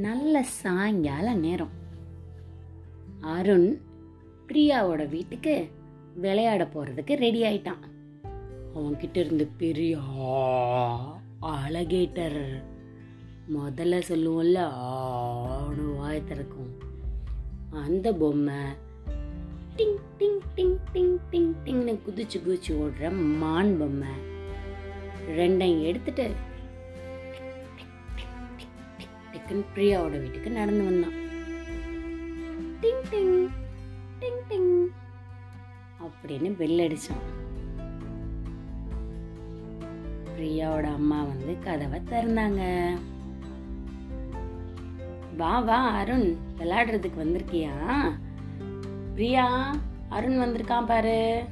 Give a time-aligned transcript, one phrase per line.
[0.00, 1.70] நல்ல சாயங்கால நேரம்.
[3.20, 3.78] அருண்
[4.48, 5.70] பிரியாவோட வீட்டுக்கு
[6.14, 7.82] விளையாட போறதுக்கு ரெடி ஆயிட்டான்.
[8.74, 9.98] அவன்கிட்ட இருந்து பெரிய
[11.42, 12.62] அலகேட்டர்
[13.54, 16.76] முதல்ல சொல்லுவோம்ல ஆடு வாய் திறக்கும்.
[17.70, 18.54] அந்த பொம்மை
[19.76, 24.34] டிங் டிங் டிங் டிங் டிங் டிங்னு குதிச்சு குதிச்சு ஓடுற மான் பொம்மை.
[25.28, 26.30] ரெண்டையும் எடுத்துட்டு
[29.46, 31.12] டக்குன்னு பிரியாவோட வீட்டுக்கு நடந்து வந்தான்.
[32.80, 33.48] டிங் டிங்
[34.20, 34.84] டிங் டிங்
[36.00, 37.22] அப்படின்னு பெல் அடிச்சான்.
[40.38, 42.92] பிரியாவோட அம்மா வந்து கதவை திறந்தாங்க.
[45.36, 47.72] வா வா அருண் விளையாடுறதுக்கு வந்திருக்கியா?
[49.14, 49.76] பிரியா
[50.08, 51.44] அருண் வந்திருக்கான் பாரு.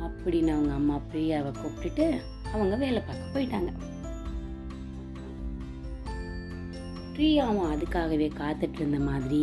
[0.00, 2.20] அப்படின்னு அவங்க அம்மா பிரியாவை கூப்பிட்டுட்டு
[2.52, 3.72] அவங்க வேலை பார்க்க போயிட்டாங்க.
[7.16, 9.42] பிரியாவும் அதுக்காகவே காத்துட்டு இருந்த மாதிரி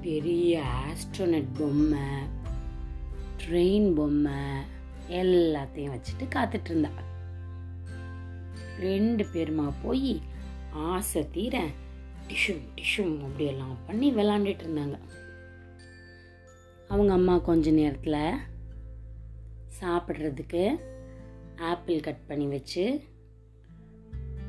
[0.00, 2.06] பெரிய ஆஸ்ட்ரோனட் பொம்மை
[3.40, 4.38] ட்ரெயின் பொம்மை
[5.08, 6.90] எல்லாத்தையும் வச்சுட்டு காத்துட்டு இருந்தா
[8.80, 10.12] ரெண்டு பேருமா போய்
[10.86, 11.56] ஆசை தீர
[12.28, 14.98] டிஷும் டிஷும் அப்படியெல்லாம் பண்ணி விளாண்டுட்டு இருந்தாங்க
[16.88, 18.20] அவங்க அம்மா கொஞ்ச நேரத்தில்
[19.80, 20.64] சாப்பிட்றதுக்கு
[21.62, 22.84] ஆப்பிள் கட் பண்ணி வச்சு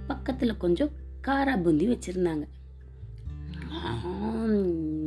[0.07, 0.93] பக்கத்தில் கொஞ்சம்
[1.27, 2.45] காரா பூந்தி வச்சுருந்தாங்க.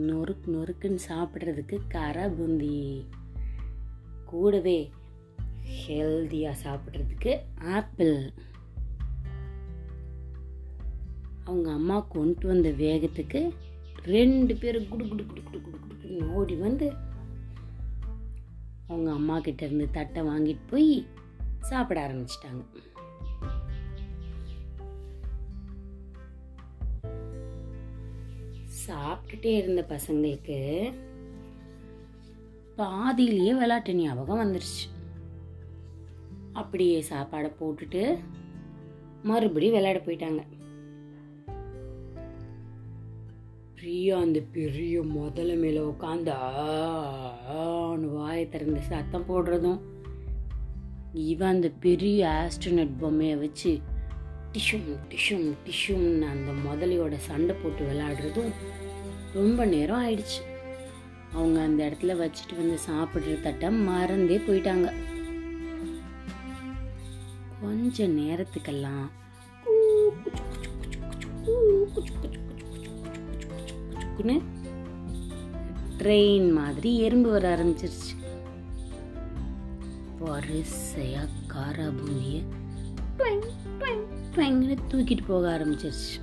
[0.09, 2.77] நொறுக்கு நொறுக்குன்னு சாப்பிட்றதுக்கு காரா பூந்தி.
[4.31, 4.79] கூடவே
[5.79, 7.33] ஹெல்த்தியாக சாப்பிட்றதுக்கு
[7.77, 8.17] ஆப்பிள்.
[11.45, 13.41] அவங்க அம்மா கொண்டு வந்த வேகத்துக்கு
[14.15, 16.89] ரெண்டு பேரும் குடு குடு குடு குடு குடு குடுன்னு ஓடி வந்து
[18.89, 20.93] அவங்க அம்மா கிட்ட இருந்து தட்டை வாங்கிட்டு போய்
[21.61, 22.63] சாப்பிட ஆரம்பிச்சிட்டாங்க.
[28.89, 30.59] சாப்பிட்டுட்டே இருந்த பசங்களுக்கு
[32.77, 34.85] பாதியிலேயே விளாட்டு ஞாபகம் வந்துருச்சு.
[36.53, 38.19] அப்படியே சாப்பாடை போட்டுட்டு
[39.23, 40.43] மறுபடியும் விளையாட போயிட்டாங்க.
[43.75, 46.33] பிரியா அந்த பெரிய முதல மேல உட்காந்து
[48.13, 49.81] வாயை திறந்து சத்தம் போடுறதும்
[51.13, 53.79] இவன் அந்த பெரிய ஆஸ்ட்ரோனட் பொம்மையை வச்சு
[54.53, 58.53] டிஷும் டிஷும் டிஷும்னு அந்த முதலையோட சண்டை போட்டு விளாடுறதும்
[59.33, 60.41] ரொம்ப நேரம் ஆயிடுச்சு.
[61.33, 64.93] அவங்க அந்த இடத்துல வச்சுட்டு வந்து சாப்பிட்ற தட்டை மறந்தே போயிட்டாங்க.
[67.61, 69.09] கொஞ்ச நேரத்துக்கெல்லாம்
[75.99, 78.15] ட்ரெயின் மாதிரி எறும்பு வர ஆரம்பிச்சிருச்சு
[80.21, 81.87] வரிசையா காரா
[84.39, 86.17] பயங்கர தூக்கிட்டு போக ஆரம்பிச்சிருச்சு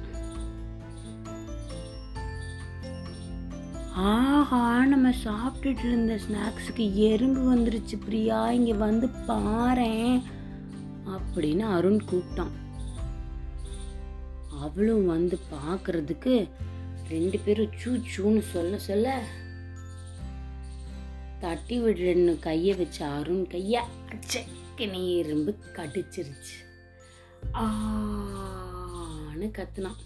[4.07, 10.15] ஆஹா நம்ம சாப்பிட்டுட்டு இருந்த ஸ்நாக்ஸுக்கு எறும்பு வந்துருச்சு பிரியா இங்கே வந்து பாரேன்
[11.07, 12.53] அப்படின்னு அருண் கூப்பிட்டான்
[14.59, 16.35] அவளும் வந்து பார்க்கறதுக்கு
[17.09, 19.07] ரெண்டு பேரும் சூ சூன்னு சொல்ல சொல்ல
[21.39, 26.55] தட்டி விடுறன்னு கையை வச்ச அருண் கையை அச்சக்கினி எறும்பு கடிச்சிருச்சு
[27.53, 29.99] ஆன்னு கத்துனான்.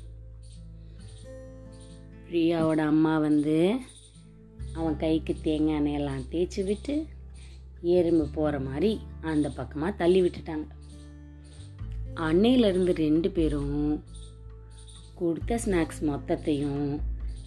[2.29, 3.75] பிரியாவோட அம்மா வந்து
[4.73, 7.07] அவன் கைக்கு தேங்காய் எண்ணெயெல்லாம் தேய்ச்சி விட்டு
[7.81, 10.67] எறும்பு போகிற மாதிரி அந்த பக்கமாக தள்ளி விட்டுட்டாங்க.
[12.15, 14.03] அன்னையிலேருந்து ரெண்டு பேரும்
[15.15, 16.99] கொடுத்த ஸ்நாக்ஸ் மொத்தத்தையும்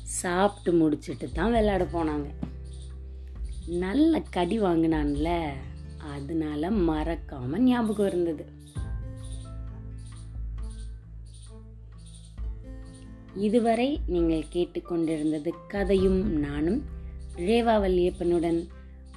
[0.03, 2.29] சாப்பிட்டு முடிச்சிட்டு தான் விளையாட போனாங்க.
[3.67, 5.43] நல்ல கடி வாங்கினான்ல
[5.99, 8.45] அதனால மறக்காமல் ஞாபகம் இருந்தது.
[13.35, 16.83] இதுவரை நீங்கள் கேட்டுக்கொண்டிருந்தது கதையும் நானும்
[17.37, 18.69] ரேவா வல்லியப்பனுடன்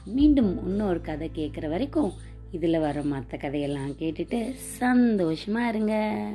[0.05, 2.11] மீண்டும் இன்னொரு கதை கேட்குற வரைக்கும்
[2.51, 6.27] இதில் வர மற்ற கதையெல்லாம் கேட்டுட்டு சந்தோஷமாக இருங்க.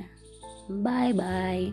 [0.82, 1.72] பாய் பாய்